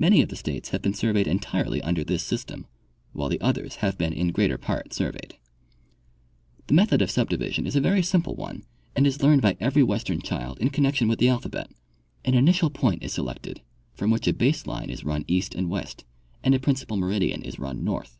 Many 0.00 0.20
of 0.20 0.30
the 0.30 0.34
states 0.34 0.70
have 0.70 0.82
been 0.82 0.94
surveyed 0.94 1.28
entirely 1.28 1.80
under 1.82 2.02
this 2.02 2.28
sys 2.28 2.44
tem, 2.44 2.66
while 3.12 3.28
the 3.28 3.40
others 3.40 3.76
have 3.76 3.96
been 3.96 4.12
in 4.12 4.32
greater 4.32 4.58
part 4.58 4.92
surveyed. 4.92 5.36
The 6.66 6.74
method 6.74 7.00
of 7.00 7.08
subdivision 7.08 7.64
is 7.64 7.76
a 7.76 7.80
very 7.80 8.02
simple 8.02 8.34
one, 8.34 8.64
and 8.96 9.06
is 9.06 9.22
learned 9.22 9.42
by 9.42 9.56
every 9.60 9.84
western 9.84 10.20
child 10.20 10.58
in 10.58 10.70
connection 10.70 11.06
with 11.06 11.20
the 11.20 11.28
alphabet. 11.28 11.70
An 12.24 12.34
initial 12.34 12.68
point 12.68 13.04
is 13.04 13.12
selected 13.12 13.60
from 13.94 14.10
which 14.10 14.26
a 14.26 14.32
base 14.32 14.66
line 14.66 14.90
is 14.90 15.04
run 15.04 15.24
east 15.28 15.54
and 15.54 15.70
west 15.70 16.04
and 16.42 16.52
a 16.52 16.58
principal 16.58 16.96
meridian 16.96 17.42
is 17.42 17.60
run 17.60 17.84
north. 17.84 18.18